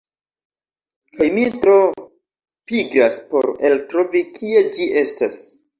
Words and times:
Kaj 1.17 1.27
mi 1.35 1.43
tro 1.59 1.75
pigras 2.73 3.23
por 3.31 3.53
eltrovi 3.71 4.27
kie 4.41 4.67
ĝi 4.79 4.95
estas. 5.07 5.45